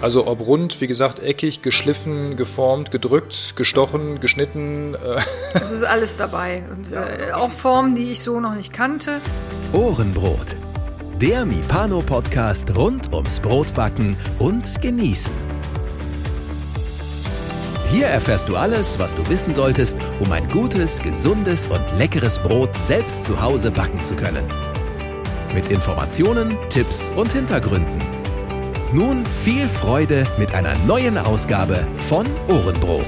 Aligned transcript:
Also 0.00 0.28
ob 0.28 0.46
rund, 0.46 0.80
wie 0.80 0.86
gesagt, 0.86 1.18
eckig, 1.20 1.62
geschliffen, 1.62 2.36
geformt, 2.36 2.92
gedrückt, 2.92 3.56
gestochen, 3.56 4.20
geschnitten. 4.20 4.94
Äh. 4.94 5.20
Es 5.54 5.72
ist 5.72 5.82
alles 5.82 6.16
dabei. 6.16 6.62
Und 6.70 6.92
äh, 6.92 7.32
auch 7.32 7.50
Formen, 7.50 7.96
die 7.96 8.12
ich 8.12 8.22
so 8.22 8.38
noch 8.38 8.54
nicht 8.54 8.72
kannte. 8.72 9.20
Ohrenbrot. 9.72 10.56
Der 11.20 11.44
Mipano-Podcast 11.44 12.76
rund 12.76 13.12
ums 13.12 13.40
Brotbacken 13.40 14.16
und 14.38 14.80
Genießen. 14.80 15.32
Hier 17.90 18.06
erfährst 18.06 18.48
du 18.48 18.54
alles, 18.54 19.00
was 19.00 19.16
du 19.16 19.28
wissen 19.28 19.52
solltest, 19.52 19.96
um 20.20 20.30
ein 20.30 20.48
gutes, 20.50 21.00
gesundes 21.00 21.66
und 21.66 21.82
leckeres 21.98 22.38
Brot 22.38 22.70
selbst 22.86 23.24
zu 23.24 23.40
Hause 23.42 23.72
backen 23.72 24.04
zu 24.04 24.14
können. 24.14 24.44
Mit 25.54 25.70
Informationen, 25.70 26.56
Tipps 26.68 27.10
und 27.16 27.32
Hintergründen. 27.32 28.17
Nun 28.90 29.22
viel 29.44 29.68
Freude 29.68 30.24
mit 30.38 30.54
einer 30.54 30.74
neuen 30.86 31.18
Ausgabe 31.18 31.86
von 32.08 32.26
Ohrenbrot. 32.48 33.04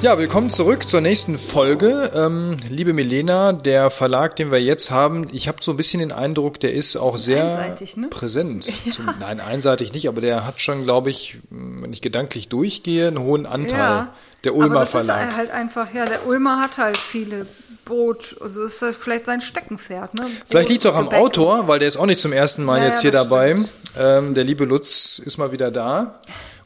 Ja, 0.00 0.16
willkommen 0.16 0.48
zurück 0.48 0.88
zur 0.88 1.00
nächsten 1.00 1.38
Folge. 1.38 2.12
Ähm, 2.14 2.56
liebe 2.68 2.92
Milena, 2.92 3.52
der 3.52 3.90
Verlag, 3.90 4.36
den 4.36 4.52
wir 4.52 4.62
jetzt 4.62 4.92
haben, 4.92 5.26
ich 5.32 5.48
habe 5.48 5.58
so 5.60 5.72
ein 5.72 5.76
bisschen 5.76 5.98
den 5.98 6.12
Eindruck, 6.12 6.60
der 6.60 6.72
ist 6.72 6.94
auch 6.94 7.16
ist 7.16 7.24
sehr 7.24 7.74
ne? 7.96 8.08
präsent. 8.10 8.72
Ja. 8.84 8.92
Zum, 8.92 9.06
nein, 9.18 9.40
einseitig 9.40 9.92
nicht, 9.92 10.06
aber 10.06 10.20
der 10.20 10.46
hat 10.46 10.60
schon, 10.60 10.84
glaube 10.84 11.10
ich, 11.10 11.38
wenn 11.50 11.92
ich 11.92 12.00
gedanklich 12.00 12.48
durchgehe, 12.48 13.08
einen 13.08 13.18
hohen 13.18 13.44
Anteil. 13.44 13.78
Ja. 13.78 14.14
Der 14.44 14.54
Ulmer 14.54 14.70
aber 14.70 14.80
das 14.80 14.90
Verlag. 14.90 15.30
Ist 15.30 15.36
halt 15.36 15.50
einfach, 15.50 15.92
ja, 15.92 16.06
der 16.06 16.28
Ulmer 16.28 16.60
hat 16.60 16.78
halt 16.78 16.96
viele 16.96 17.46
Brot, 17.84 18.36
also 18.40 18.62
ist 18.62 18.80
das 18.80 18.96
vielleicht 18.96 19.26
sein 19.26 19.40
Steckenpferd. 19.40 20.14
Ne? 20.14 20.26
Vielleicht 20.46 20.68
liegt 20.68 20.84
es 20.84 20.90
auch 20.90 20.96
am 20.96 21.06
Gebäck. 21.06 21.18
Autor, 21.18 21.66
weil 21.66 21.80
der 21.80 21.88
ist 21.88 21.96
auch 21.96 22.06
nicht 22.06 22.20
zum 22.20 22.32
ersten 22.32 22.62
Mal 22.62 22.78
ja, 22.78 22.86
jetzt 22.86 23.00
hier 23.00 23.10
dabei. 23.10 23.56
Ähm, 23.98 24.34
der 24.34 24.44
liebe 24.44 24.64
Lutz 24.64 25.18
ist 25.18 25.38
mal 25.38 25.52
wieder 25.52 25.70
da 25.70 26.20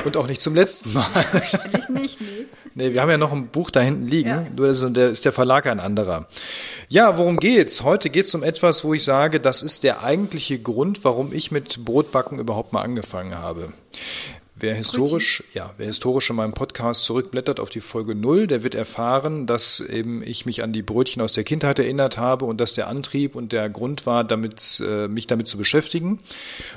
und 0.05 0.17
auch 0.17 0.27
nicht 0.27 0.41
zum 0.41 0.55
letzten 0.55 0.93
Mal. 0.93 1.07
Wahrscheinlich 1.33 1.89
nicht, 1.89 2.21
nee. 2.21 2.47
Nee, 2.75 2.93
wir 2.93 3.01
haben 3.01 3.11
ja 3.11 3.17
noch 3.17 3.33
ein 3.33 3.49
Buch 3.49 3.71
da 3.71 3.81
hinten 3.81 4.07
liegen, 4.07 4.29
ja. 4.29 4.45
nur 4.55 4.69
ist 4.69 4.87
der, 4.91 5.11
ist 5.11 5.25
der 5.25 5.33
Verlag 5.33 5.67
ein 5.67 5.81
anderer. 5.81 6.29
Ja, 6.89 7.17
worum 7.17 7.39
geht's? 7.39 7.83
Heute 7.83 8.11
geht's 8.11 8.35
um 8.35 8.43
etwas, 8.43 8.85
wo 8.85 8.93
ich 8.93 9.03
sage, 9.03 9.41
das 9.41 9.63
ist 9.63 9.83
der 9.83 10.03
eigentliche 10.03 10.59
Grund, 10.59 11.03
warum 11.03 11.33
ich 11.33 11.51
mit 11.51 11.85
Brotbacken 11.87 12.39
überhaupt 12.39 12.75
mal 12.75 12.83
angefangen 12.83 13.37
habe. 13.37 13.73
Wer 14.59 14.75
historisch, 14.75 15.45
ja, 15.53 15.75
wer 15.77 15.87
historisch 15.87 16.31
in 16.31 16.37
meinem 16.37 16.55
Podcast 16.55 17.05
zurückblättert 17.05 17.61
auf 17.61 17.69
die 17.69 17.81
Folge 17.81 18.15
0, 18.15 18.47
der 18.47 18.63
wird 18.63 18.75
erfahren, 18.75 19.47
dass 19.47 19.81
eben 19.81 20.23
ich 20.23 20.47
mich 20.47 20.63
an 20.63 20.73
die 20.73 20.83
Brötchen 20.83 21.21
aus 21.21 21.35
der 21.35 21.45
Kindheit 21.45 21.79
erinnert 21.79 22.17
habe 22.17 22.47
und 22.47 22.59
dass 22.59 22.73
der 22.73 22.89
Antrieb 22.89 23.35
und 23.35 23.53
der 23.53 23.69
Grund 23.69 24.07
war, 24.07 24.25
damit, 24.25 24.83
äh, 24.83 25.09
mich 25.09 25.27
damit 25.27 25.47
zu 25.47 25.59
beschäftigen. 25.59 26.21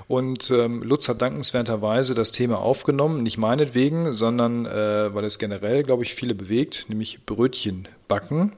Und 0.09 0.51
ähm, 0.51 0.83
Lutz 0.83 1.07
hat 1.07 1.21
dankenswerterweise 1.21 2.15
das 2.15 2.33
Thema 2.33 2.57
aufgenommen, 2.59 3.23
nicht 3.23 3.37
meinetwegen, 3.37 4.11
sondern 4.11 4.65
äh, 4.65 5.15
weil 5.15 5.23
es 5.23 5.39
generell, 5.39 5.83
glaube 5.83 6.03
ich, 6.03 6.13
viele 6.13 6.35
bewegt, 6.35 6.87
nämlich 6.89 7.25
Brötchen 7.25 7.87
backen 8.09 8.51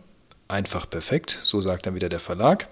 einfach 0.52 0.90
perfekt, 0.90 1.40
so 1.44 1.62
sagt 1.62 1.86
dann 1.86 1.96
wieder 1.96 2.10
der 2.10 2.20
Verlag. 2.20 2.68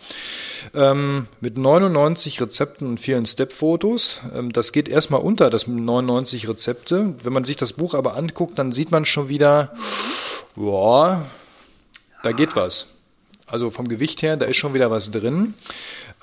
Ähm, 0.73 1.27
mit 1.39 1.57
99 1.57 2.41
Rezepten 2.41 2.87
und 2.87 2.99
vielen 2.99 3.25
Step-Fotos. 3.25 4.19
Ähm, 4.35 4.51
das 4.53 4.71
geht 4.71 4.89
erstmal 4.89 5.21
unter, 5.21 5.49
das 5.49 5.67
99 5.67 6.47
Rezepte. 6.47 7.15
Wenn 7.23 7.33
man 7.33 7.45
sich 7.45 7.55
das 7.55 7.73
Buch 7.73 7.93
aber 7.93 8.15
anguckt, 8.15 8.59
dann 8.59 8.71
sieht 8.71 8.91
man 8.91 9.05
schon 9.05 9.29
wieder, 9.29 9.73
boah, 10.55 11.25
da 12.23 12.31
geht 12.31 12.55
was. 12.55 12.87
Also 13.47 13.71
vom 13.71 13.87
Gewicht 13.87 14.21
her, 14.21 14.37
da 14.37 14.45
ist 14.45 14.57
schon 14.57 14.73
wieder 14.73 14.91
was 14.91 15.09
drin. 15.09 15.55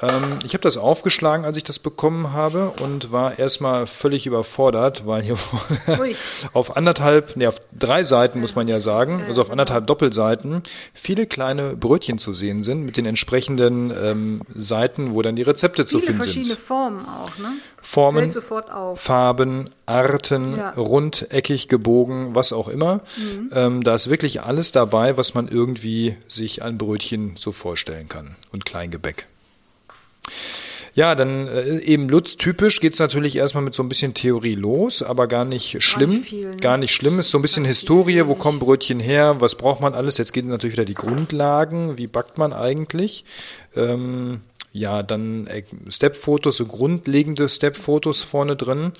Ähm, 0.02 0.38
ich 0.44 0.52
habe 0.52 0.62
das 0.62 0.76
aufgeschlagen, 0.76 1.44
als 1.46 1.56
ich 1.56 1.64
das 1.64 1.78
bekommen 1.78 2.32
habe 2.32 2.72
und 2.82 3.12
war 3.12 3.38
erstmal 3.38 3.86
völlig 3.86 4.26
überfordert, 4.26 5.06
weil 5.06 5.22
hier 5.22 5.38
auf 6.52 6.76
anderthalb, 6.76 7.36
nee, 7.36 7.46
auf 7.46 7.60
drei 7.76 8.04
Seiten 8.04 8.40
muss 8.40 8.54
man 8.54 8.68
ja 8.68 8.78
sagen, 8.78 9.24
also 9.26 9.40
auf 9.40 9.50
anderthalb 9.50 9.86
Doppelseiten, 9.86 10.62
viele 10.92 11.26
kleine 11.26 11.76
Brötchen 11.76 12.18
zu 12.18 12.32
sehen 12.32 12.62
sind 12.62 12.84
mit 12.84 12.96
den 12.96 13.06
entsprechenden 13.06 13.90
ähm, 13.90 14.42
Seiten, 14.54 15.14
wo 15.14 15.22
dann 15.22 15.36
die 15.36 15.42
Rezepte 15.42 15.86
viele 15.86 15.86
zu 15.86 16.00
finden 16.00 16.22
sind. 16.22 16.32
verschiedene 16.32 16.56
Formen 16.56 17.06
auch, 17.06 17.38
ne? 17.38 17.52
Formen, 17.80 18.30
Farben, 18.96 19.70
Arten, 19.86 20.56
ja. 20.56 20.70
rundeckig, 20.70 21.68
gebogen, 21.68 22.34
was 22.34 22.52
auch 22.52 22.66
immer. 22.66 23.02
Mhm. 23.16 23.50
Ähm, 23.52 23.84
da 23.84 23.94
ist 23.94 24.10
wirklich 24.10 24.42
alles 24.42 24.72
dabei, 24.72 25.16
was 25.16 25.34
man 25.34 25.46
irgendwie 25.46 26.16
sich 26.26 26.64
an 26.64 26.78
Brötchen 26.78 27.36
so 27.36 27.52
vorstellen 27.52 28.08
kann 28.08 28.34
und 28.50 28.64
Kleingebäck. 28.64 29.28
Ja, 30.96 31.14
dann 31.14 31.46
äh, 31.46 31.78
eben 31.80 32.08
Lutz-typisch 32.08 32.80
geht's 32.80 32.98
natürlich 32.98 33.36
erstmal 33.36 33.62
mit 33.62 33.74
so 33.74 33.82
ein 33.82 33.88
bisschen 33.88 34.14
Theorie 34.14 34.54
los, 34.54 35.02
aber 35.02 35.26
gar 35.26 35.44
nicht 35.44 35.82
schlimm. 35.84 36.10
Gar 36.10 36.16
nicht, 36.16 36.28
viel, 36.28 36.48
ne? 36.48 36.56
gar 36.56 36.76
nicht 36.78 36.94
schlimm. 36.94 37.18
Ist 37.18 37.30
so 37.30 37.38
ein 37.38 37.42
bisschen 37.42 37.66
Historie, 37.66 38.26
wo 38.26 38.34
kommen 38.34 38.58
Brötchen 38.58 38.98
her, 38.98 39.36
was 39.40 39.56
braucht 39.56 39.82
man 39.82 39.92
alles? 39.92 40.16
Jetzt 40.16 40.32
geht 40.32 40.46
natürlich 40.46 40.74
wieder 40.74 40.86
die 40.86 40.94
Grundlagen, 40.94 41.98
wie 41.98 42.06
backt 42.06 42.38
man 42.38 42.54
eigentlich? 42.54 43.26
Ähm, 43.76 44.40
ja, 44.72 45.02
dann 45.02 45.46
äh, 45.48 45.64
Step-Fotos, 45.88 46.56
so 46.56 46.64
grundlegende 46.64 47.46
Step-Fotos 47.50 48.22
vorne 48.22 48.56
drin, 48.56 48.92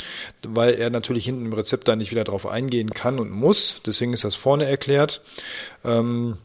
weil 0.47 0.75
er 0.75 0.91
natürlich 0.91 1.25
hinten 1.25 1.47
im 1.47 1.53
Rezept 1.55 1.89
da 1.89 1.97
nicht 1.97 2.11
wieder 2.11 2.25
drauf 2.25 2.47
eingehen 2.47 2.91
kann 2.91 3.19
und 3.19 3.31
muss. 3.31 3.77
Deswegen 3.87 4.13
ist 4.13 4.25
das 4.25 4.35
vorne 4.35 4.67
erklärt. 4.67 5.23
Ähm, 5.83 6.37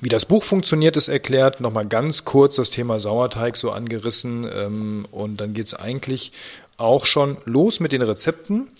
wie 0.00 0.08
das 0.08 0.24
Buch 0.24 0.44
funktioniert, 0.44 0.96
ist 0.96 1.08
erklärt. 1.08 1.60
Nochmal 1.60 1.86
ganz 1.86 2.24
kurz 2.24 2.56
das 2.56 2.70
Thema 2.70 3.00
Sauerteig 3.00 3.56
so 3.56 3.70
angerissen. 3.70 4.48
Ähm, 4.50 5.06
und 5.10 5.40
dann 5.40 5.54
geht 5.54 5.66
es 5.66 5.74
eigentlich 5.74 6.32
auch 6.76 7.04
schon 7.04 7.38
los 7.44 7.80
mit 7.80 7.92
den 7.92 8.02
Rezepten. 8.02 8.70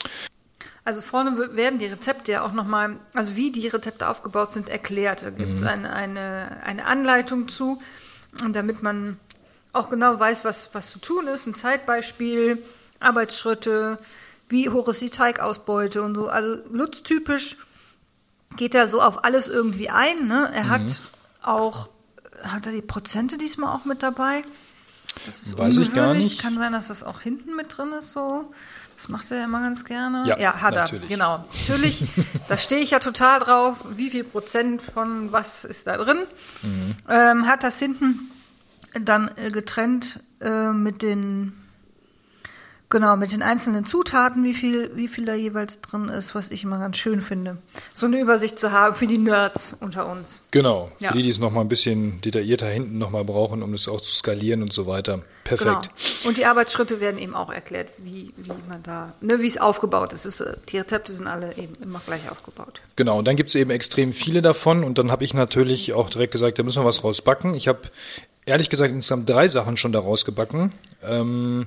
Also 0.84 1.02
vorne 1.02 1.54
werden 1.54 1.78
die 1.78 1.86
Rezepte 1.86 2.32
ja 2.32 2.46
auch 2.46 2.52
nochmal, 2.52 2.96
also 3.14 3.36
wie 3.36 3.52
die 3.52 3.68
Rezepte 3.68 4.08
aufgebaut 4.08 4.52
sind, 4.52 4.70
erklärt. 4.70 5.22
Da 5.22 5.30
gibt 5.30 5.56
es 5.56 5.60
mhm. 5.60 5.66
eine, 5.66 5.92
eine, 5.92 6.62
eine 6.64 6.86
Anleitung 6.86 7.48
zu, 7.48 7.82
damit 8.52 8.82
man 8.82 9.18
auch 9.74 9.90
genau 9.90 10.18
weiß, 10.18 10.44
was, 10.44 10.70
was 10.72 10.90
zu 10.90 10.98
tun 10.98 11.26
ist. 11.26 11.46
Ein 11.46 11.54
Zeitbeispiel, 11.54 12.62
Arbeitsschritte, 13.00 13.98
wie 14.48 14.70
hoch 14.70 14.88
ist 14.88 15.02
die 15.02 15.10
Teigausbeute 15.10 16.02
und 16.02 16.14
so. 16.14 16.28
Also 16.28 16.58
Lutz-typisch 16.72 17.56
geht 18.56 18.74
er 18.74 18.88
so 18.88 19.00
auf 19.00 19.24
alles 19.24 19.48
irgendwie 19.48 19.90
ein. 19.90 20.26
Ne? 20.26 20.50
Er 20.52 20.64
mhm. 20.64 20.68
hat 20.68 21.02
auch, 21.42 21.88
hat 22.42 22.66
er 22.66 22.72
die 22.72 22.82
Prozente 22.82 23.38
diesmal 23.38 23.74
auch 23.74 23.84
mit 23.84 24.02
dabei? 24.02 24.42
Das 25.26 25.42
ist 25.42 25.58
Weiß 25.58 25.78
ungewöhnlich. 25.78 25.88
ich 25.88 25.94
gar 25.94 26.14
nicht. 26.14 26.40
Kann 26.40 26.58
sein, 26.58 26.72
dass 26.72 26.88
das 26.88 27.02
auch 27.02 27.20
hinten 27.20 27.56
mit 27.56 27.76
drin 27.76 27.92
ist 27.98 28.12
so. 28.12 28.52
Das 28.96 29.08
macht 29.08 29.30
er 29.30 29.38
ja 29.38 29.44
immer 29.44 29.60
ganz 29.60 29.84
gerne. 29.84 30.24
Ja, 30.26 30.38
ja 30.38 30.60
hat 30.60 30.74
natürlich. 30.74 31.04
er. 31.04 31.16
Genau. 31.16 31.44
Natürlich, 31.52 32.04
da 32.48 32.58
stehe 32.58 32.80
ich 32.80 32.90
ja 32.90 32.98
total 32.98 33.40
drauf, 33.40 33.84
wie 33.96 34.10
viel 34.10 34.24
Prozent 34.24 34.82
von 34.82 35.30
was 35.32 35.64
ist 35.64 35.86
da 35.86 35.96
drin. 35.96 36.18
Mhm. 36.62 36.96
Ähm, 37.08 37.46
hat 37.46 37.62
das 37.62 37.78
hinten 37.78 38.30
dann 39.00 39.30
äh, 39.36 39.50
getrennt 39.50 40.20
äh, 40.40 40.72
mit 40.72 41.02
den 41.02 41.52
Genau, 42.90 43.16
mit 43.16 43.32
den 43.32 43.42
einzelnen 43.42 43.84
Zutaten, 43.84 44.44
wie 44.44 44.54
viel, 44.54 44.90
wie 44.94 45.08
viel 45.08 45.26
da 45.26 45.34
jeweils 45.34 45.82
drin 45.82 46.08
ist, 46.08 46.34
was 46.34 46.50
ich 46.50 46.64
immer 46.64 46.78
ganz 46.78 46.96
schön 46.96 47.20
finde. 47.20 47.58
So 47.92 48.06
eine 48.06 48.18
Übersicht 48.18 48.58
zu 48.58 48.72
haben 48.72 48.94
für 48.94 49.06
die 49.06 49.18
Nerds 49.18 49.76
unter 49.78 50.10
uns. 50.10 50.40
Genau, 50.52 50.90
für 50.98 51.04
ja. 51.04 51.12
die, 51.12 51.22
die 51.22 51.28
es 51.28 51.38
nochmal 51.38 51.64
ein 51.64 51.68
bisschen 51.68 52.22
detaillierter 52.22 52.66
hinten 52.66 52.96
nochmal 52.96 53.24
brauchen, 53.24 53.62
um 53.62 53.74
es 53.74 53.88
auch 53.88 54.00
zu 54.00 54.14
skalieren 54.14 54.62
und 54.62 54.72
so 54.72 54.86
weiter. 54.86 55.20
Perfekt. 55.44 55.90
Genau. 55.94 56.28
Und 56.28 56.38
die 56.38 56.46
Arbeitsschritte 56.46 56.98
werden 57.00 57.18
eben 57.18 57.34
auch 57.34 57.50
erklärt, 57.50 57.88
wie, 57.98 58.32
wie 58.38 58.52
man 58.68 58.82
da, 58.82 59.12
ne, 59.20 59.40
wie 59.40 59.46
es 59.46 59.58
aufgebaut 59.58 60.14
ist. 60.14 60.24
ist. 60.24 60.42
Die 60.70 60.78
Rezepte 60.78 61.12
sind 61.12 61.26
alle 61.26 61.56
eben 61.58 61.74
immer 61.82 62.00
gleich 62.06 62.30
aufgebaut. 62.30 62.80
Genau, 62.96 63.18
und 63.18 63.28
dann 63.28 63.36
gibt 63.36 63.50
es 63.50 63.54
eben 63.54 63.70
extrem 63.70 64.14
viele 64.14 64.40
davon 64.40 64.82
und 64.82 64.96
dann 64.96 65.10
habe 65.10 65.24
ich 65.24 65.34
natürlich 65.34 65.92
auch 65.92 66.08
direkt 66.08 66.32
gesagt, 66.32 66.58
da 66.58 66.62
müssen 66.62 66.82
wir 66.82 66.86
was 66.86 67.04
rausbacken. 67.04 67.54
Ich 67.54 67.68
habe 67.68 67.80
ehrlich 68.46 68.70
gesagt 68.70 68.92
insgesamt 68.92 69.28
drei 69.28 69.46
Sachen 69.46 69.76
schon 69.76 69.92
daraus 69.92 70.24
gebacken. 70.24 70.72
Ähm, 71.02 71.66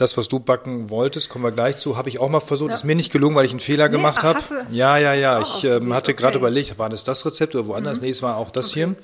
das, 0.00 0.16
was 0.16 0.28
du 0.28 0.40
backen 0.40 0.88
wolltest, 0.90 1.28
kommen 1.28 1.44
wir 1.44 1.52
gleich 1.52 1.76
zu, 1.76 1.96
habe 1.96 2.08
ich 2.08 2.20
auch 2.20 2.28
mal 2.28 2.40
versucht. 2.40 2.70
Ja. 2.70 2.76
Ist 2.76 2.84
mir 2.84 2.94
nicht 2.94 3.12
gelungen, 3.12 3.36
weil 3.36 3.44
ich 3.44 3.50
einen 3.50 3.60
Fehler 3.60 3.88
nee, 3.88 3.96
gemacht 3.96 4.22
habe. 4.22 4.38
Ja, 4.70 4.96
ja, 4.96 5.12
ja. 5.14 5.40
Ich 5.40 5.64
ähm, 5.64 5.92
hatte 5.92 6.14
gerade 6.14 6.36
okay. 6.36 6.38
überlegt, 6.38 6.78
war 6.78 6.88
das 6.88 7.04
das 7.04 7.26
Rezept 7.26 7.54
oder 7.54 7.66
woanders? 7.66 7.98
Mhm. 7.98 8.04
Nee, 8.04 8.10
es 8.10 8.22
war 8.22 8.36
auch 8.36 8.50
das 8.50 8.70
okay. 8.70 8.86
hier. 8.86 8.94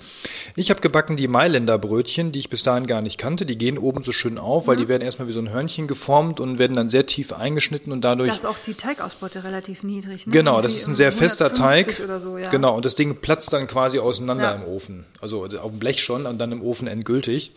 Ich 0.57 0.71
habe 0.71 0.81
gebacken 0.81 1.17
die 1.17 1.29
Mailänder 1.29 1.77
Brötchen, 1.79 2.33
die 2.33 2.39
ich 2.39 2.49
bis 2.49 2.63
dahin 2.63 2.87
gar 2.87 3.03
nicht 3.03 3.19
kannte. 3.19 3.45
Die 3.45 3.59
gehen 3.59 3.77
oben 3.79 4.03
so 4.03 4.13
schön 4.13 4.39
auf, 4.39 4.67
weil 4.67 4.77
mhm. 4.77 4.81
die 4.81 4.89
werden 4.89 5.03
erstmal 5.03 5.29
wie 5.29 5.33
so 5.33 5.41
ein 5.41 5.51
Hörnchen 5.51 5.87
geformt 5.87 6.41
und 6.41 6.59
werden 6.59 6.75
dann 6.75 6.89
sehr 6.89 7.05
tief 7.05 7.33
eingeschnitten 7.33 7.93
und 7.93 8.03
dadurch. 8.03 8.31
Das 8.31 8.39
ist 8.39 8.47
auch 8.47 8.59
die 8.59 8.75
Teigausbeute 8.75 9.45
relativ 9.45 9.83
niedrig. 9.83 10.27
Ne? 10.27 10.33
Genau, 10.33 10.63
das 10.63 10.77
ist 10.77 10.87
ein 10.87 10.95
sehr 10.95 11.13
fester 11.13 11.53
Teig. 11.53 12.01
So, 12.23 12.39
ja. 12.39 12.49
Genau, 12.49 12.75
und 12.75 12.85
das 12.87 12.95
Ding 12.95 13.17
platzt 13.17 13.53
dann 13.53 13.67
quasi 13.67 13.99
auseinander 13.99 14.45
ja. 14.45 14.55
im 14.55 14.65
Ofen. 14.65 15.05
Also 15.21 15.45
auf 15.45 15.71
dem 15.71 15.79
Blech 15.79 16.03
schon 16.03 16.25
und 16.25 16.39
dann 16.39 16.53
im 16.53 16.63
Ofen 16.63 16.89
endgültig. 16.89 17.53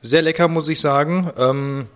Sehr 0.00 0.22
lecker, 0.22 0.46
muss 0.46 0.68
ich 0.68 0.80
sagen. 0.80 1.32
Ähm, 1.36 1.86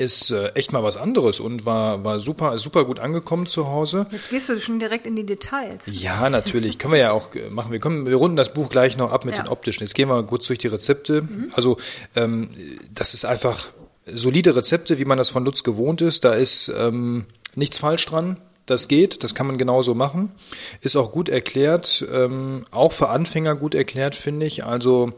ist 0.00 0.30
äh, 0.30 0.48
echt 0.54 0.72
mal 0.72 0.82
was 0.82 0.96
anderes 0.96 1.38
und 1.40 1.66
war, 1.66 2.04
war 2.04 2.18
super, 2.18 2.58
super 2.58 2.84
gut 2.84 2.98
angekommen 2.98 3.46
zu 3.46 3.68
Hause. 3.68 4.06
Jetzt 4.10 4.30
gehst 4.30 4.48
du 4.48 4.58
schon 4.58 4.78
direkt 4.78 5.06
in 5.06 5.14
die 5.14 5.26
Details. 5.26 5.84
Ja, 5.86 6.28
natürlich. 6.30 6.78
Können 6.78 6.94
wir 6.94 7.00
ja 7.00 7.12
auch 7.12 7.34
äh, 7.34 7.50
machen. 7.50 7.70
Wir, 7.70 7.78
können, 7.78 8.06
wir 8.06 8.16
runden 8.16 8.36
das 8.36 8.52
Buch 8.52 8.70
gleich 8.70 8.96
noch 8.96 9.12
ab 9.12 9.24
mit 9.24 9.36
ja. 9.36 9.42
den 9.42 9.48
optischen. 9.48 9.84
Jetzt 9.84 9.94
gehen 9.94 10.08
wir 10.08 10.22
kurz 10.24 10.46
durch 10.46 10.58
die 10.58 10.68
Rezepte. 10.68 11.22
Mhm. 11.22 11.52
Also, 11.52 11.76
ähm, 12.16 12.50
das 12.94 13.14
ist 13.14 13.24
einfach 13.24 13.68
solide 14.12 14.56
Rezepte, 14.56 14.98
wie 14.98 15.04
man 15.04 15.18
das 15.18 15.28
von 15.28 15.44
Lutz 15.44 15.62
gewohnt 15.62 16.00
ist. 16.00 16.24
Da 16.24 16.32
ist 16.32 16.72
ähm, 16.76 17.26
Nichts 17.54 17.78
falsch 17.78 18.06
dran. 18.06 18.36
Das 18.66 18.86
geht, 18.86 19.24
das 19.24 19.34
kann 19.34 19.48
man 19.48 19.58
genauso 19.58 19.94
machen. 19.94 20.30
Ist 20.80 20.94
auch 20.94 21.10
gut 21.10 21.28
erklärt, 21.28 22.06
ähm, 22.12 22.62
auch 22.70 22.92
für 22.92 23.08
Anfänger 23.08 23.56
gut 23.56 23.74
erklärt, 23.74 24.14
finde 24.14 24.46
ich. 24.46 24.64
Also 24.64 25.12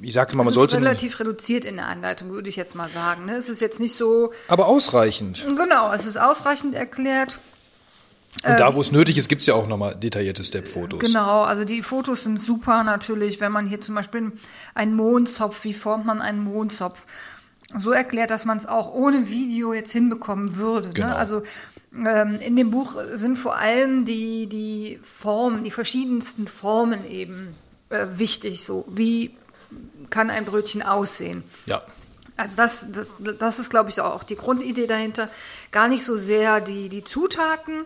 ich 0.00 0.14
sage 0.14 0.36
mal, 0.36 0.44
man 0.44 0.50
es 0.50 0.54
sollte. 0.54 0.76
ist 0.76 0.82
relativ 0.82 1.20
reduziert 1.20 1.64
in 1.64 1.76
der 1.76 1.86
Anleitung, 1.86 2.30
würde 2.30 2.48
ich 2.48 2.56
jetzt 2.56 2.74
mal 2.74 2.90
sagen. 2.90 3.26
ne? 3.26 3.36
Es 3.36 3.48
ist 3.48 3.60
jetzt 3.60 3.80
nicht 3.80 3.94
so, 3.94 4.32
aber 4.48 4.66
ausreichend. 4.66 5.46
genau, 5.48 5.92
es 5.92 6.06
ist 6.06 6.16
ausreichend 6.16 6.74
erklärt. 6.74 7.38
Und 8.44 8.58
da, 8.58 8.74
wo 8.74 8.80
es 8.80 8.90
nötig 8.90 9.18
ist, 9.18 9.28
gibt's 9.28 9.46
ja 9.46 9.54
auch 9.54 9.68
nochmal 9.68 9.94
detaillierte 9.94 10.42
Step-Fotos. 10.42 11.00
Genau, 11.00 11.42
also 11.42 11.64
die 11.64 11.82
Fotos 11.82 12.24
sind 12.24 12.40
super 12.40 12.82
natürlich, 12.82 13.40
wenn 13.40 13.52
man 13.52 13.66
hier 13.66 13.80
zum 13.80 13.94
Beispiel 13.94 14.32
einen 14.74 14.94
Mondzopf, 14.94 15.64
wie 15.64 15.74
formt 15.74 16.06
man 16.06 16.20
einen 16.20 16.42
Mondzopf? 16.42 17.02
So 17.76 17.92
erklärt, 17.92 18.30
dass 18.30 18.44
man 18.44 18.56
es 18.56 18.66
auch 18.66 18.92
ohne 18.92 19.28
Video 19.28 19.72
jetzt 19.72 19.92
hinbekommen 19.92 20.56
würde. 20.56 20.90
Genau. 20.90 21.08
Ne? 21.08 21.16
Also 21.16 21.42
ähm, 21.94 22.38
in 22.40 22.56
dem 22.56 22.70
Buch 22.70 22.96
sind 23.12 23.38
vor 23.38 23.56
allem 23.56 24.04
die, 24.04 24.46
die 24.46 24.98
Formen, 25.02 25.62
die 25.62 25.70
verschiedensten 25.70 26.48
Formen 26.48 27.08
eben 27.08 27.54
äh, 27.90 28.06
wichtig. 28.16 28.64
So 28.64 28.84
wie 28.88 29.36
kann 30.12 30.30
ein 30.30 30.44
Brötchen 30.44 30.82
aussehen? 30.82 31.42
Ja. 31.66 31.82
Also 32.36 32.56
das, 32.56 32.86
das, 32.92 33.12
das 33.38 33.58
ist, 33.58 33.70
glaube 33.70 33.90
ich, 33.90 34.00
auch 34.00 34.22
die 34.22 34.36
Grundidee 34.36 34.86
dahinter. 34.86 35.28
Gar 35.72 35.88
nicht 35.88 36.04
so 36.04 36.16
sehr 36.16 36.60
die, 36.60 36.88
die 36.88 37.02
Zutaten, 37.02 37.84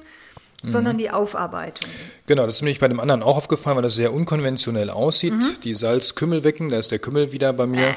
sondern 0.62 0.98
die 0.98 1.10
Aufarbeitung. 1.10 1.88
Genau, 2.26 2.44
das 2.44 2.56
ist 2.56 2.62
mir 2.62 2.66
nämlich 2.66 2.80
bei 2.80 2.88
dem 2.88 2.98
anderen 2.98 3.22
auch 3.22 3.36
aufgefallen, 3.36 3.76
weil 3.76 3.82
das 3.82 3.94
sehr 3.94 4.12
unkonventionell 4.12 4.90
aussieht. 4.90 5.34
Die 5.64 5.74
Salz-Kümmel-Wecken, 5.74 6.70
da 6.70 6.78
ist 6.78 6.90
der 6.90 6.98
Kümmel 6.98 7.32
wieder 7.32 7.52
bei 7.52 7.66
mir. 7.66 7.94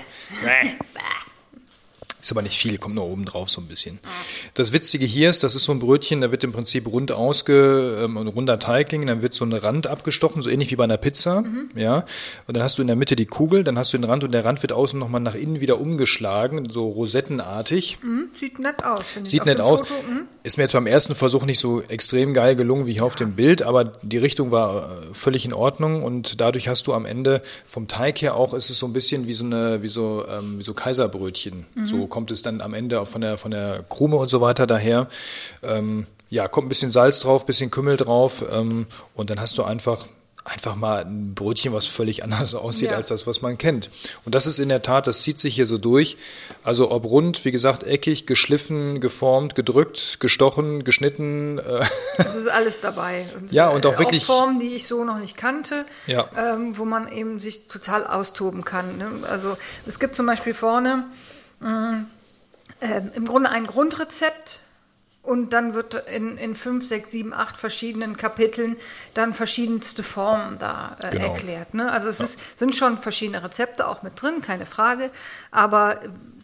Ist 2.21 2.31
aber 2.31 2.41
nicht 2.41 2.57
viel, 2.57 2.77
kommt 2.77 2.95
nur 2.95 3.05
oben 3.05 3.23
drauf 3.25 3.49
so 3.49 3.61
ein 3.61 3.67
bisschen. 3.67 3.99
Das 4.53 4.73
Witzige 4.73 5.05
hier 5.05 5.29
ist, 5.29 5.43
das 5.43 5.55
ist 5.55 5.63
so 5.63 5.71
ein 5.71 5.79
Brötchen, 5.79 6.19
da 6.19 6.31
wird 6.31 6.43
im 6.43 6.51
Prinzip 6.51 6.85
rund 6.87 7.11
ausge, 7.11 8.01
ähm, 8.03 8.17
ein 8.17 8.27
runder 8.27 8.59
Teigling, 8.59 9.07
dann 9.07 9.21
wird 9.21 9.33
so 9.33 9.45
ein 9.45 9.53
Rand 9.53 9.87
abgestochen, 9.87 10.41
so 10.41 10.49
ähnlich 10.49 10.69
wie 10.71 10.75
bei 10.75 10.83
einer 10.83 10.97
Pizza, 10.97 11.43
ja. 11.75 12.03
Und 12.47 12.57
dann 12.57 12.63
hast 12.63 12.77
du 12.77 12.81
in 12.81 12.87
der 12.87 12.97
Mitte 12.97 13.15
die 13.15 13.25
Kugel, 13.25 13.63
dann 13.63 13.77
hast 13.77 13.93
du 13.93 13.97
den 13.97 14.03
Rand 14.03 14.23
und 14.23 14.31
der 14.31 14.43
Rand 14.43 14.61
wird 14.63 14.73
außen 14.73 14.99
nochmal 14.99 15.21
nach 15.21 15.35
innen 15.35 15.61
wieder 15.61 15.79
umgeschlagen, 15.79 16.67
so 16.69 16.89
rosettenartig. 16.89 17.99
Hm, 18.01 18.29
Sieht 18.37 18.59
nett 18.59 18.83
aus, 18.83 19.07
finde 19.07 19.27
ich. 19.27 19.31
Sieht 19.31 19.45
nett 19.45 19.61
aus. 19.61 19.79
Foto, 19.87 19.93
hm. 20.07 20.27
Ist 20.41 20.57
mir 20.57 20.63
jetzt 20.63 20.73
beim 20.73 20.87
ersten 20.87 21.15
Versuch 21.15 21.43
nicht 21.43 21.59
so 21.59 21.81
extrem 21.81 22.33
geil 22.33 22.55
gelungen 22.55 22.87
wie 22.87 22.93
hier 22.93 23.03
auf 23.03 23.17
dem 23.17 23.33
Bild, 23.33 23.61
aber 23.61 23.83
die 23.83 24.17
Richtung 24.17 24.51
war 24.51 24.83
äh, 24.83 25.13
völlig 25.13 25.43
in 25.43 25.53
Ordnung 25.53 26.03
und 26.03 26.39
dadurch 26.39 26.69
hast 26.69 26.87
du 26.87 26.93
am 26.93 27.05
Ende 27.05 27.41
vom 27.67 27.87
Teig 27.87 28.21
her 28.21 28.35
auch, 28.35 28.53
ist 28.53 28.69
es 28.69 28.79
so 28.79 28.85
ein 28.85 28.93
bisschen 28.93 29.27
wie 29.27 29.33
so 29.33 29.43
eine, 29.43 29.83
wie 29.83 29.89
so, 29.89 30.25
ähm, 30.27 30.59
wie 30.59 30.63
so 30.63 30.73
Kaiserbrötchen. 30.73 31.65
So 31.83 32.07
kommt 32.07 32.31
es 32.31 32.41
dann 32.41 32.61
am 32.61 32.73
Ende 32.73 33.01
auch 33.01 33.07
von 33.07 33.21
der, 33.21 33.37
von 33.37 33.51
der 33.51 33.83
Krume 33.83 34.15
und 34.15 34.29
so 34.29 34.39
weiter 34.39 34.65
daher. 34.65 35.07
Ähm, 35.61 36.05
ja, 36.29 36.47
kommt 36.47 36.67
ein 36.67 36.69
bisschen 36.69 36.91
Salz 36.91 37.19
drauf, 37.19 37.45
bisschen 37.45 37.71
Kümmel 37.71 37.97
drauf 37.97 38.45
ähm, 38.51 38.85
und 39.15 39.29
dann 39.29 39.41
hast 39.41 39.57
du 39.57 39.63
einfach 39.63 40.05
einfach 40.45 40.75
mal 40.75 41.03
ein 41.05 41.35
Brötchen, 41.35 41.73
was 41.73 41.85
völlig 41.85 42.23
anders 42.23 42.55
aussieht 42.55 42.91
Ja. 42.91 42.97
als 42.97 43.07
das, 43.07 43.27
was 43.27 43.41
man 43.41 43.57
kennt. 43.57 43.89
Und 44.25 44.33
das 44.35 44.47
ist 44.47 44.57
in 44.59 44.69
der 44.69 44.81
Tat, 44.81 45.05
das 45.05 45.21
zieht 45.21 45.37
sich 45.39 45.53
hier 45.55 45.65
so 45.65 45.77
durch. 45.77 46.17
Also 46.63 46.89
ob 46.91 47.03
rund, 47.05 47.45
wie 47.45 47.51
gesagt, 47.51 47.83
eckig, 47.83 48.25
geschliffen, 48.25 48.99
geformt, 49.01 49.53
gedrückt, 49.55 50.19
gestochen, 50.19 50.83
geschnitten. 50.83 51.59
Äh, 51.59 51.85
Es 52.17 52.35
ist 52.35 52.47
alles 52.47 52.81
dabei. 52.81 53.25
Und, 53.37 53.51
Ja, 53.51 53.69
und 53.69 53.85
auch 53.85 53.93
äh, 53.95 53.99
wirklich- 53.99 54.25
Formen, 54.25 54.59
die 54.59 54.75
ich 54.75 54.87
so 54.87 55.03
noch 55.03 55.17
nicht 55.19 55.37
kannte, 55.37 55.85
Ja. 56.07 56.27
ähm, 56.37 56.77
wo 56.77 56.85
man 56.85 57.11
eben 57.11 57.39
sich 57.39 57.67
total 57.67 58.07
austoben 58.07 58.63
kann. 58.65 58.97
Ne? 58.97 59.09
Also 59.27 59.57
es 59.85 59.99
gibt 59.99 60.15
zum 60.15 60.25
Beispiel 60.25 60.53
vorne 60.53 61.05
mh, 61.59 62.05
ähm, 62.81 63.11
im 63.13 63.25
Grunde 63.25 63.49
ein 63.49 63.67
Grundrezept. 63.67 64.61
Und 65.21 65.51
dann 65.53 65.73
wird 65.73 65.95
in, 66.07 66.37
in 66.37 66.55
fünf, 66.55 66.87
sechs, 66.87 67.11
sieben, 67.11 67.33
acht 67.33 67.57
verschiedenen 67.57 68.15
Kapiteln 68.17 68.77
dann 69.13 69.33
verschiedenste 69.33 70.01
Formen 70.01 70.57
da 70.59 70.95
äh, 71.01 71.09
Genau. 71.11 71.25
erklärt. 71.33 71.73
Ne? 71.73 71.91
Also 71.91 72.07
es 72.07 72.19
ist, 72.19 72.59
sind 72.59 72.73
schon 72.73 72.97
verschiedene 72.97 73.43
Rezepte 73.43 73.87
auch 73.87 74.01
mit 74.01 74.19
drin, 74.21 74.41
keine 74.41 74.65
Frage. 74.65 75.11
Aber 75.51 75.99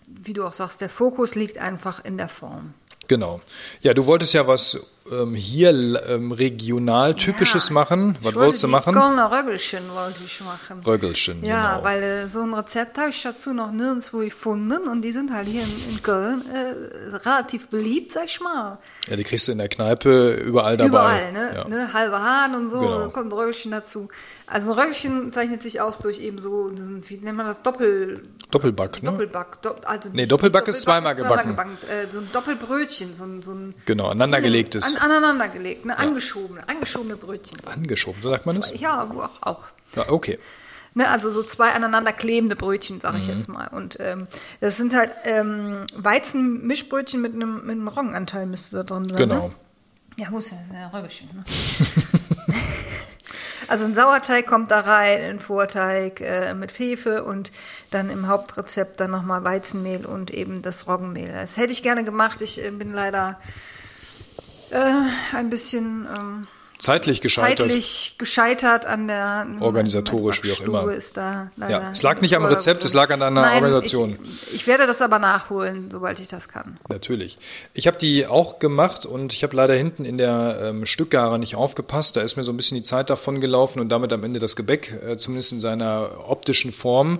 wie 0.07 0.33
du 0.33 0.45
auch 0.45 0.53
sagst, 0.53 0.81
der 0.81 0.89
Fokus 0.89 1.35
liegt 1.35 1.57
einfach 1.57 2.03
in 2.03 2.17
der 2.17 2.29
Form. 2.29 2.73
genau. 3.07 3.39
Ja, 3.81 3.93
du 3.93 4.05
wolltest 4.07 4.33
ja 4.33 4.45
was 4.47 4.79
ähm, 5.11 5.35
hier 5.35 5.69
ähm, 6.07 6.31
regional 6.31 7.13
typisches 7.15 7.67
Ja. 7.69 7.73
machen. 7.75 8.17
Was 8.23 8.33
wolltest 8.35 8.63
du 8.63 8.67
machen? 8.67 8.93
Kölner 8.93 9.31
Röggelchen 9.31 9.83
wollte 9.93 10.21
ich 10.25 10.41
machen. 10.41 10.81
Röggelchen, 10.85 11.45
Ja, 11.45 11.73
genau. 11.75 11.83
weil 11.83 12.01
äh, 12.03 12.27
so 12.27 12.41
ein 12.41 12.53
Rezept 12.55 12.97
habe 12.97 13.09
ich 13.11 13.21
dazu 13.21 13.53
noch 13.53 13.71
nirgendwo 13.71 14.19
gefunden 14.19 14.87
und 14.87 15.01
die 15.03 15.11
sind 15.11 15.31
halt 15.31 15.47
hier 15.47 15.61
in, 15.61 15.91
in 15.93 16.01
Köln 16.01 16.43
äh, 16.51 17.15
relativ 17.17 17.67
beliebt, 17.67 18.13
sag 18.13 18.25
ich 18.25 18.39
mal. 18.41 18.79
Ja, 19.07 19.15
die 19.15 19.23
kriegst 19.23 19.47
du 19.47 19.51
in 19.51 19.59
der 19.59 19.69
Kneipe 19.69 20.33
überall 20.33 20.75
dabei. 20.77 20.87
Überall, 20.89 21.31
ne? 21.33 21.55
Ja. 21.55 21.67
ne? 21.67 21.93
Halbe 21.93 22.19
Hahn 22.19 22.55
und 22.55 22.67
so, 22.67 22.79
Genau. 22.79 22.99
da 23.01 23.07
kommt 23.07 23.31
ein 23.31 23.37
Röggelchen 23.37 23.71
dazu. 23.71 24.07
Also 24.47 24.71
ein 24.73 24.79
Röggelchen 24.79 25.31
zeichnet 25.33 25.61
sich 25.61 25.81
aus 25.81 25.99
durch 25.99 26.19
eben 26.19 26.39
so, 26.39 26.71
wie 27.07 27.17
nennt 27.17 27.37
man 27.37 27.45
das, 27.45 27.61
Doppel, 27.61 28.23
Doppelback, 28.51 29.03
ne? 29.03 29.11
Doppelback. 29.11 29.61
Do, 29.61 29.75
also 29.85 30.09
Nee, 30.09 30.21
nicht- 30.21 30.31
Doppelback 30.31 30.65
nicht 30.67 30.75
ist 30.75 30.81
zweimal 30.83 31.13
gebacken. 31.15 31.49
gebacken. 31.49 31.77
Äh, 31.89 32.09
so 32.11 32.19
ein 32.19 32.29
Doppelbrötchen, 32.31 33.13
so 33.13 33.23
ein, 33.23 33.41
so 33.43 33.51
ein 33.51 33.75
Genau, 33.85 34.05
aneinandergelegtes. 34.05 34.94
An, 34.97 35.11
aneinandergelegt, 35.11 35.85
ne? 35.85 35.97
Angeschobene, 35.97 36.67
angeschobene 36.67 37.15
Brötchen. 37.15 37.57
Angeschoben, 37.65 38.21
so 38.21 38.29
sagt 38.29 38.45
man 38.45 38.55
das? 38.55 38.73
Ja, 38.79 39.09
auch. 39.41 39.63
Ja, 39.95 40.09
okay. 40.09 40.39
Ne, 40.97 41.09
also 41.09 41.29
so 41.29 41.43
zwei 41.43 41.71
aneinander 41.73 42.13
klebende 42.13 42.55
Brötchen, 42.55 43.01
sage 43.01 43.17
Mhm. 43.17 43.23
ich 43.23 43.27
jetzt 43.27 43.49
mal. 43.49 43.67
Und 43.67 43.97
ähm, 43.99 44.27
das 44.61 44.77
sind 44.77 44.95
halt 44.95 45.11
ähm, 45.25 45.85
Weizenmischbrötchen 45.93 47.21
mit 47.21 47.33
einem, 47.33 47.65
mit 47.65 47.71
einem 47.71 47.87
Roggenanteil 47.89 48.45
müsste 48.45 48.77
da 48.77 48.83
drin 48.83 49.09
sein. 49.09 49.17
Genau. 49.17 49.47
Ne? 49.49 49.55
Ja, 50.15 50.29
muss 50.29 50.51
ja, 50.51 50.57
ja 50.73 50.87
Röggelchen. 50.87 51.27
Ne? 51.35 51.43
also 53.67 53.83
ein 53.83 53.93
Sauerteig 53.93 54.47
kommt 54.47 54.71
da 54.71 54.79
rein, 54.79 55.21
ein 55.21 55.39
Vorteig 55.41 56.21
äh, 56.21 56.53
mit 56.53 56.77
Hefe 56.79 57.25
und 57.25 57.51
dann 57.91 58.09
im 58.09 58.27
Hauptrezept 58.27 58.97
dann 58.99 59.11
nochmal 59.11 59.43
Weizenmehl 59.43 60.05
und 60.05 60.31
eben 60.31 60.61
das 60.61 60.87
Roggenmehl. 60.87 61.33
Das 61.33 61.57
hätte 61.57 61.73
ich 61.73 61.83
gerne 61.83 62.05
gemacht. 62.05 62.41
Ich 62.41 62.63
äh, 62.63 62.71
bin 62.71 62.93
leider 62.93 63.37
äh, 64.75 65.35
ein 65.35 65.49
bisschen 65.49 66.05
ähm, 66.13 66.47
Zeitlich 66.77 67.21
gescheitert. 67.21 67.69
zeitlich 67.69 68.15
gescheitert 68.17 68.85
an 68.85 69.07
der 69.07 69.47
Organisatorisch, 69.59 70.43
wie 70.43 70.51
auch 70.51 70.61
immer. 70.61 70.91
Ist 70.91 71.17
da 71.17 71.51
Ja, 71.57 71.91
es 71.91 72.01
lag 72.01 72.21
nicht 72.21 72.35
am 72.35 72.45
Rezept, 72.45 72.83
es 72.83 72.93
lag 72.93 73.09
an 73.11 73.21
deiner 73.21 73.41
Nein, 73.41 73.63
Organisation. 73.63 74.19
Ich, 74.47 74.55
ich 74.55 74.67
werde 74.67 74.85
das 74.85 75.01
aber 75.01 75.19
nachholen, 75.19 75.89
sobald 75.89 76.19
ich 76.19 76.27
das 76.27 76.47
kann. 76.47 76.77
Natürlich. 76.89 77.37
Ich 77.73 77.87
habe 77.87 77.97
die 77.97 78.27
auch 78.27 78.59
gemacht 78.59 79.05
und 79.05 79.33
ich 79.33 79.43
habe 79.43 79.55
leider 79.55 79.73
hinten 79.73 80.05
in 80.05 80.17
der 80.17 80.59
ähm, 80.61 80.85
Stückgare 80.85 81.39
nicht 81.39 81.55
aufgepasst. 81.55 82.17
Da 82.17 82.21
ist 82.21 82.35
mir 82.35 82.43
so 82.43 82.51
ein 82.51 82.57
bisschen 82.57 82.77
die 82.77 82.83
Zeit 82.83 83.09
davon 83.09 83.39
gelaufen 83.39 83.79
und 83.79 83.89
damit 83.89 84.11
am 84.11 84.23
Ende 84.23 84.39
das 84.39 84.55
Gebäck, 84.55 84.99
äh, 85.05 85.17
zumindest 85.17 85.53
in 85.53 85.59
seiner 85.59 86.25
optischen 86.27 86.71
Form. 86.71 87.19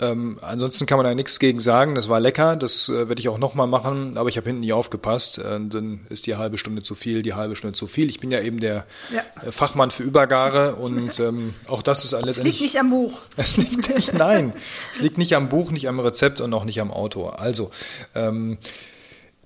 Ähm, 0.00 0.38
ansonsten 0.42 0.86
kann 0.86 0.98
man 0.98 1.04
da 1.04 1.14
nichts 1.14 1.38
gegen 1.38 1.60
sagen. 1.60 1.94
Das 1.96 2.08
war 2.08 2.20
lecker, 2.20 2.56
das 2.56 2.88
äh, 2.88 3.08
werde 3.08 3.20
ich 3.20 3.28
auch 3.28 3.38
nochmal 3.38 3.66
machen, 3.66 4.16
aber 4.16 4.28
ich 4.28 4.36
habe 4.36 4.48
hinten 4.48 4.60
nie 4.60 4.72
aufgepasst. 4.72 5.38
Äh, 5.38 5.60
dann 5.68 6.00
ist 6.08 6.26
die 6.26 6.36
halbe 6.36 6.56
Stunde 6.56 6.82
zu 6.82 6.94
viel, 6.94 7.22
die 7.22 7.34
halbe 7.34 7.56
Stunde 7.56 7.74
zu 7.74 7.86
viel. 7.86 8.08
Ich 8.08 8.20
bin 8.20 8.30
ja 8.30 8.40
eben 8.40 8.60
der 8.60 8.86
Ja. 9.12 9.50
Fachmann 9.50 9.90
für 9.90 10.02
Übergare 10.02 10.76
und 10.76 11.18
ähm, 11.20 11.54
auch 11.68 11.82
das 11.82 12.04
ist 12.04 12.14
alles 12.14 12.38
Es 12.38 12.44
liegt 12.44 12.60
nicht 12.60 12.78
am 12.78 12.90
Buch. 12.90 13.22
es 13.36 13.56
liegt 13.56 13.94
nicht, 13.94 14.14
nein, 14.14 14.52
es 14.92 15.00
liegt 15.00 15.18
nicht 15.18 15.34
am 15.34 15.48
Buch, 15.48 15.70
nicht 15.70 15.88
am 15.88 16.00
Rezept 16.00 16.40
und 16.40 16.52
auch 16.54 16.64
nicht 16.64 16.80
am 16.80 16.90
Autor. 16.90 17.40
Also, 17.40 17.70
ähm, 18.14 18.58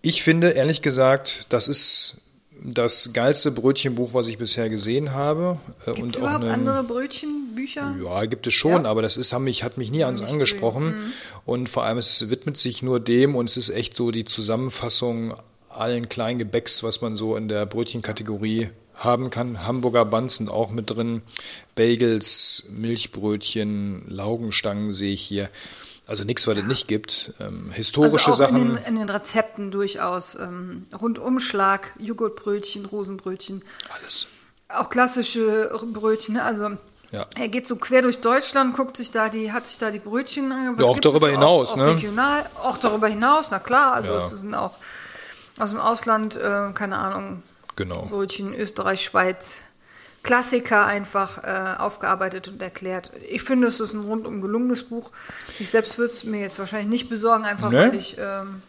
ich 0.03 0.23
finde 0.23 0.51
ehrlich 0.51 0.83
gesagt, 0.83 1.47
das 1.49 1.69
ist 1.69 2.21
das 2.63 3.13
geilste 3.13 3.51
Brötchenbuch, 3.51 4.15
was 4.15 4.29
ich 4.29 4.39
bisher 4.39 4.69
gesehen 4.71 5.13
habe. 5.13 5.59
Äh, 5.87 5.93
Gibt 5.93 6.11
es 6.11 6.17
überhaupt 6.17 6.45
eine- 6.45 6.53
andere 6.53 6.85
Brötchenbücher? 6.85 7.97
ja, 8.03 8.25
gibt 8.27 8.47
es 8.47 8.55
schon, 8.55 8.85
Ja? 8.85 8.91
aber 8.91 9.03
das 9.03 9.17
ist, 9.17 9.33
hat 9.33 9.43
mich, 9.43 9.63
hat 9.63 9.79
mich 9.79 9.91
nie 9.91 10.05
ans 10.05 10.23
angesprochen. 10.23 10.95
Und 11.45 11.69
vor 11.69 11.85
allem, 11.85 11.99
es 11.99 12.31
widmet 12.31 12.57
sich 12.57 12.83
nur 12.83 12.99
dem 13.01 13.35
und 13.37 13.49
es 13.51 13.57
ist 13.57 13.71
echt 13.71 13.97
so 13.97 14.11
die 14.11 14.25
Zusammenfassung 14.25 15.35
allen 15.69 16.09
kleinen 16.09 16.39
Gebäcks, 16.39 16.83
was 16.83 17.03
man 17.03 17.15
so 17.17 17.37
in 17.37 17.49
der 17.49 17.67
Brötchenkategorie 17.67 18.71
haben 18.97 19.31
kann. 19.31 19.67
Hamburger 19.67 20.07
sind 20.29 20.49
auch 20.51 20.71
mit 20.71 20.91
drin, 20.91 21.23
Bagels, 21.75 22.65
Milchbrötchen, 22.71 24.05
Laugenstangen 24.09 24.93
sehe 24.93 25.13
ich 25.13 25.23
hier. 25.23 25.49
Also 26.09 26.23
nichts, 26.25 26.47
was 26.47 26.57
es 26.59 26.65
nicht 26.65 26.87
gibt. 26.87 27.35
Ähm, 27.41 27.71
historische 27.73 28.27
also 28.31 28.45
auch 28.45 28.49
Sachen. 28.49 28.63
In 28.63 28.75
den, 28.77 28.85
in 28.85 28.97
den 28.97 29.09
Rezepten 29.11 29.71
durchaus. 29.73 30.37
Ähm, 30.37 30.87
Rundumschlag, 31.01 31.93
Joghurtbrötchen, 31.99 32.87
Rosenbrötchen. 32.87 33.63
alles. 34.01 34.29
Auch 34.69 34.89
klassische 34.89 35.71
Brötchen. 35.93 36.35
ne? 36.37 36.45
Also 36.45 36.71
Ja. 37.11 37.27
er 37.37 37.49
geht 37.49 37.67
so 37.67 37.77
quer 37.77 38.03
durch 38.03 38.21
Deutschland, 38.21 38.77
guckt 38.77 38.97
sich 38.97 39.11
da 39.11 39.29
die, 39.29 39.53
hat 39.53 39.67
sich 39.67 39.79
da 39.79 39.91
die 39.91 39.99
Brötchen 39.99 40.51
angeguckt. 40.53 40.81
Ja, 40.81 40.87
auch 40.87 41.01
darüber 41.01 41.29
hinaus, 41.29 41.73
auch, 41.73 41.77
ne? 41.77 41.85
Auch 41.91 41.97
regional, 41.97 42.47
auch 42.63 42.77
darüber 42.79 43.09
hinaus, 43.09 43.51
na 43.51 43.59
klar. 43.59 43.93
Also 43.95 44.13
Ja. 44.13 44.19
es 44.19 44.31
sind 44.31 44.55
auch 44.55 44.75
aus 45.59 45.71
dem 45.71 45.81
Ausland, 45.81 46.37
äh, 46.37 46.71
keine 46.75 46.99
Ahnung, 46.99 47.43
Genau. 47.77 48.07
Brötchen, 48.07 48.55
Österreich, 48.55 49.05
Schweiz. 49.05 49.63
Klassiker 50.23 50.85
einfach 50.85 51.45
äh, 51.45 51.79
aufgearbeitet 51.79 52.49
und 52.49 52.61
erklärt. 52.61 53.13
Ich 53.31 53.45
finde, 53.45 53.69
es 53.69 53.79
ist 53.79 53.93
ein 53.93 54.05
rundum 54.05 54.41
gelungenes 54.41 54.83
Buch. 54.83 55.13
Ich 55.61 55.71
selbst 55.71 55.99
würde 55.99 56.13
es 56.13 56.25
mir 56.25 56.41
jetzt 56.41 56.59
wahrscheinlich 56.59 56.89
nicht 56.89 57.09
besorgen, 57.09 57.45
einfach 57.45 57.71
Ne? 57.71 57.79
weil 57.79 57.95
ich, 57.95 58.17
ähm, 58.19 58.61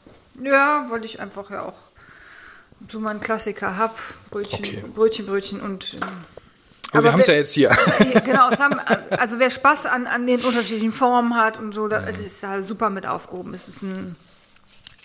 ja, 0.44 0.86
weil 0.90 1.04
ich 1.04 1.20
einfach 1.20 1.50
ja 1.50 1.64
auch 1.64 1.80
so 2.92 3.00
mein 3.00 3.20
Klassiker 3.20 3.76
hab, 3.76 3.98
Brötchen, 4.30 4.60
okay. 4.60 4.84
Brötchen, 4.94 5.26
Brötchen 5.26 5.62
und. 5.62 5.96
Ähm, 5.96 6.02
aber, 6.92 7.06
wir 7.06 7.14
haben 7.14 7.20
es 7.22 7.28
ja 7.28 7.34
jetzt 7.34 7.54
hier. 7.54 7.76
genau, 8.24 8.52
haben, 8.52 8.80
also 9.18 9.40
wer 9.40 9.50
Spaß 9.50 9.88
an, 9.88 10.06
an 10.06 10.28
den 10.28 10.40
unterschiedlichen 10.42 10.92
Formen 10.92 11.36
hat 11.36 11.58
und 11.58 11.74
so, 11.74 11.88
das 11.88 12.18
ist 12.20 12.44
da 12.44 12.62
super 12.62 12.92
mit 12.92 13.08
aufgehoben. 13.08 13.54
Es 13.56 13.68
ist 13.68 13.82
ein 13.82 14.16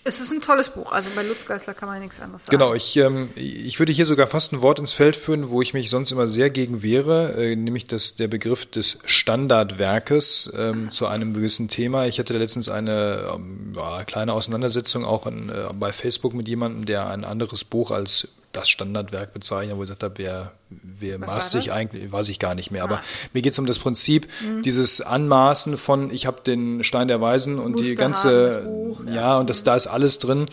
es 0.04 0.21
ist 0.21 0.32
ein 0.32 0.40
tolles 0.40 0.68
Buch. 0.71 0.90
Also 0.90 1.11
bei 1.14 1.23
Lutz 1.23 1.47
Geisler 1.47 1.75
kann 1.75 1.88
man 1.88 2.00
nichts 2.00 2.21
anderes 2.21 2.47
sagen. 2.47 2.56
Genau, 2.56 2.75
ich, 2.75 2.97
ähm, 2.97 3.30
ich 3.37 3.78
würde 3.78 3.92
hier 3.92 4.06
sogar 4.06 4.26
fast 4.26 4.52
ein 4.52 4.61
Wort 4.61 4.78
ins 4.78 4.92
Feld 4.92 5.14
führen, 5.14 5.49
wo 5.50 5.62
ich 5.62 5.75
mich 5.75 5.90
sonst 5.90 6.11
immer 6.11 6.26
sehr 6.26 6.50
gegen 6.50 6.82
wehre, 6.82 7.35
äh, 7.35 7.54
nämlich 7.54 7.87
das, 7.87 8.16
der 8.16 8.26
Begriff 8.26 8.66
des 8.66 8.99
Standardwerkes 9.04 10.52
ähm, 10.56 10.90
zu 10.90 11.06
einem 11.06 11.35
gewissen 11.35 11.68
Thema. 11.68 12.06
Ich 12.06 12.18
hatte 12.18 12.37
letztens 12.37 12.68
eine 12.68 13.30
ähm, 13.32 13.76
kleine 14.06 14.32
Auseinandersetzung 14.32 15.04
auch 15.04 15.26
in, 15.26 15.50
äh, 15.50 15.68
bei 15.73 15.92
Facebook 15.92 16.35
mit 16.35 16.49
jemandem, 16.49 16.85
der 16.85 17.09
ein 17.09 17.25
anderes 17.25 17.64
Buch 17.64 17.92
als 17.92 18.28
das 18.52 18.68
Standardwerk 18.68 19.32
bezeichnet, 19.32 19.76
wo 19.76 19.82
ich 19.82 19.88
gesagt 19.88 20.02
habe, 20.02 20.14
wer, 20.18 20.52
wer 20.68 21.18
maßt 21.18 21.52
sich 21.52 21.73
eigentlich, 21.73 22.12
weiß 22.12 22.28
ich 22.28 22.38
gar 22.38 22.54
nicht 22.54 22.71
mehr. 22.71 22.82
Ah. 22.82 22.87
Aber 22.87 23.00
mir 23.32 23.42
geht 23.42 23.54
es 23.54 23.59
um 23.59 23.66
das 23.66 23.78
Prinzip, 23.78 24.28
mhm. 24.47 24.62
dieses 24.62 25.00
Anmaßen 25.00 25.78
von, 25.78 26.11
ich 26.11 26.26
habe 26.26 26.42
den 26.42 26.85
Stein 26.85 27.09
der 27.09 27.21
Weisen 27.21 27.56
das 27.56 27.64
und 27.64 27.80
die 27.80 27.94
ganze, 27.94 28.62
haben, 28.64 28.82
Buch, 28.94 29.06
ja, 29.06 29.14
ja, 29.14 29.38
und 29.38 29.50
das, 29.50 29.62
da 29.62 29.76
ist 29.76 29.87
alles 29.87 30.18
drin. 30.18 30.46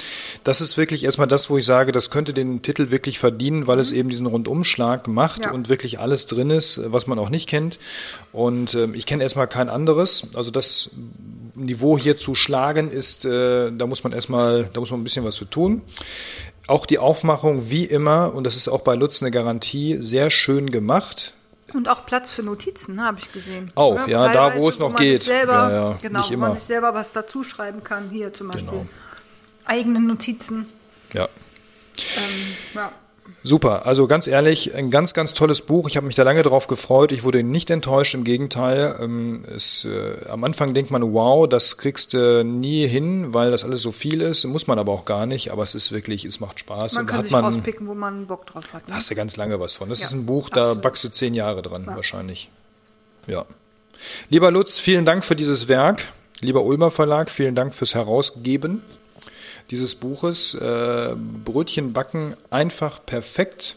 Das 0.43 0.61
ist 0.61 0.77
wirklich 0.77 1.03
erstmal 1.03 1.27
das, 1.27 1.49
wo 1.49 1.57
ich 1.57 1.65
sage, 1.65 1.91
das 1.91 2.09
könnte 2.09 2.33
den 2.33 2.61
Titel 2.61 2.91
wirklich 2.91 3.19
verdienen, 3.19 3.67
weil 3.67 3.77
mhm. 3.77 3.81
es 3.81 3.91
eben 3.91 4.09
diesen 4.09 4.25
Rundumschlag 4.25 5.07
macht 5.07 5.45
ja. 5.45 5.51
und 5.51 5.69
wirklich 5.69 5.99
alles 5.99 6.25
drin 6.25 6.49
ist, 6.49 6.81
was 6.85 7.07
man 7.07 7.19
auch 7.19 7.29
nicht 7.29 7.47
kennt. 7.47 7.79
Und 8.31 8.73
äh, 8.73 8.87
ich 8.93 9.05
kenne 9.05 9.23
erstmal 9.23 9.47
kein 9.47 9.69
anderes. 9.69 10.27
Also 10.35 10.51
das 10.51 10.91
Niveau 11.55 11.97
hier 11.97 12.17
zu 12.17 12.35
schlagen 12.35 12.91
ist, 12.91 13.25
äh, 13.25 13.71
da 13.71 13.87
muss 13.87 14.03
man 14.03 14.13
erstmal, 14.13 14.69
da 14.71 14.79
muss 14.79 14.91
man 14.91 15.01
ein 15.01 15.03
bisschen 15.03 15.25
was 15.25 15.35
zu 15.35 15.45
tun. 15.45 15.81
Auch 16.67 16.85
die 16.85 16.99
Aufmachung, 16.99 17.69
wie 17.71 17.85
immer, 17.85 18.33
und 18.33 18.45
das 18.45 18.55
ist 18.55 18.67
auch 18.67 18.81
bei 18.81 18.95
Lutz 18.95 19.21
eine 19.21 19.31
Garantie, 19.31 19.97
sehr 19.99 20.29
schön 20.29 20.69
gemacht. 20.69 21.33
Und 21.73 21.89
auch 21.89 22.05
Platz 22.05 22.31
für 22.31 22.43
Notizen, 22.43 23.03
habe 23.03 23.19
ich 23.19 23.31
gesehen. 23.31 23.71
Auch, 23.75 24.07
ja, 24.07 24.27
ja 24.27 24.33
da 24.33 24.55
wo 24.55 24.69
es 24.69 24.79
noch 24.79 24.95
geht. 24.95 25.21
Selber, 25.21 25.53
ja, 25.53 25.71
ja, 25.71 25.97
genau, 26.01 26.29
wo 26.29 26.37
man 26.37 26.53
sich 26.53 26.63
selber 26.63 26.93
was 26.93 27.11
dazu 27.11 27.43
schreiben 27.43 27.83
kann. 27.83 28.09
Hier 28.09 28.33
zum 28.33 28.47
Beispiel 28.49 28.69
genau. 28.69 28.87
eigene 29.65 29.99
Notizen. 29.99 30.67
Ja. 31.13 31.27
Ähm, 31.97 32.55
ja. 32.75 32.91
Super, 33.41 33.85
also 33.85 34.07
ganz 34.07 34.27
ehrlich, 34.27 34.75
ein 34.75 34.91
ganz, 34.91 35.13
ganz 35.13 35.33
tolles 35.33 35.61
Buch. 35.61 35.87
Ich 35.87 35.95
habe 35.95 36.05
mich 36.05 36.15
da 36.15 36.23
lange 36.23 36.43
drauf 36.43 36.67
gefreut. 36.67 37.11
Ich 37.11 37.23
wurde 37.23 37.41
nicht 37.41 37.69
enttäuscht, 37.69 38.13
im 38.13 38.23
Gegenteil. 38.23 38.95
Ähm, 38.99 39.43
es, 39.45 39.85
äh, 39.85 40.27
am 40.29 40.43
Anfang 40.43 40.73
denkt 40.73 40.91
man, 40.91 41.13
wow, 41.13 41.47
das 41.47 41.77
kriegst 41.77 42.13
du 42.13 42.43
nie 42.43 42.87
hin, 42.87 43.33
weil 43.33 43.51
das 43.51 43.63
alles 43.63 43.81
so 43.81 43.91
viel 43.91 44.21
ist. 44.21 44.45
Muss 44.45 44.67
man 44.67 44.77
aber 44.77 44.91
auch 44.91 45.05
gar 45.05 45.25
nicht. 45.25 45.51
Aber 45.51 45.63
es 45.63 45.73
ist 45.73 45.91
wirklich, 45.91 46.25
es 46.25 46.39
macht 46.39 46.59
Spaß. 46.59 46.95
Man 46.95 47.05
kann 47.05 47.23
sich 47.23 47.31
man, 47.31 47.45
rauspicken, 47.45 47.87
wo 47.87 47.93
man 47.93 48.27
Bock 48.27 48.45
drauf 48.45 48.73
hat. 48.73 48.83
Ne? 48.83 48.89
Da 48.89 48.95
hast 48.95 49.09
du 49.09 49.15
ganz 49.15 49.37
lange 49.37 49.59
was 49.59 49.75
von. 49.75 49.89
Das 49.89 50.01
ja, 50.01 50.07
ist 50.07 50.13
ein 50.13 50.25
Buch, 50.25 50.49
da 50.49 50.61
absolut. 50.63 50.83
backst 50.83 51.03
du 51.05 51.09
zehn 51.09 51.33
Jahre 51.33 51.61
dran, 51.61 51.85
ja. 51.87 51.95
wahrscheinlich. 51.95 52.49
Ja. 53.27 53.45
Lieber 54.29 54.51
Lutz, 54.51 54.77
vielen 54.77 55.05
Dank 55.05 55.23
für 55.23 55.35
dieses 55.35 55.67
Werk. 55.67 56.03
Lieber 56.41 56.63
Ulmer 56.63 56.91
Verlag, 56.91 57.29
vielen 57.29 57.55
Dank 57.55 57.73
fürs 57.73 57.95
Herausgeben 57.95 58.81
dieses 59.71 59.95
Buches. 59.95 60.53
Äh, 60.55 61.15
Brötchen 61.45 61.93
backen 61.93 62.35
einfach 62.49 63.05
perfekt. 63.05 63.75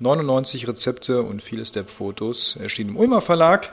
99 0.00 0.68
Rezepte 0.68 1.22
und 1.22 1.42
viele 1.42 1.64
Step-Fotos 1.64 2.56
erschienen 2.56 2.90
im 2.90 2.96
Ulmer 2.96 3.20
Verlag. 3.20 3.72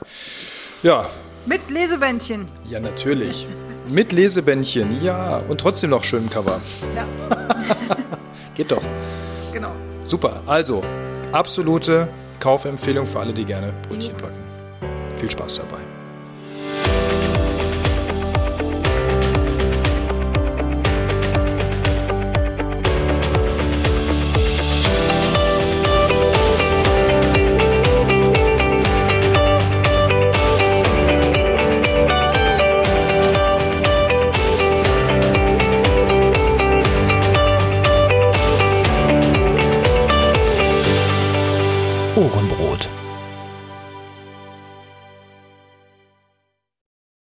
Ja. 0.84 1.10
Mit 1.46 1.70
Lesebändchen. 1.70 2.48
Ja, 2.70 2.80
natürlich. 2.80 3.48
Mit 3.88 4.12
Lesebändchen, 4.12 5.03
ja. 5.03 5.38
Und 5.50 5.60
trotzdem 5.60 5.89
noch 5.89 6.03
schön 6.03 6.30
Cover. 6.30 6.62
Ja. 6.96 7.08
Geht 8.56 8.72
doch. 8.72 8.84
Genau. 9.51 9.72
Super. 10.03 10.44
Also, 10.46 10.84
absolute 11.32 12.08
Kaufempfehlung 12.39 13.06
für 13.06 13.20
alle, 13.20 13.34
die 13.34 13.46
gerne 13.46 13.74
Brötchen 13.88 14.15
backen. 14.18 14.41
Viel 15.15 15.32
Spaß 15.32 15.58
dabei. 15.58 15.80